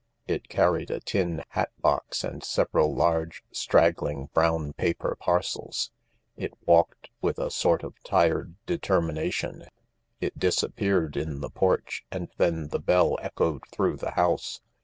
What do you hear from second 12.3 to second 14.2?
then the bell echoed through the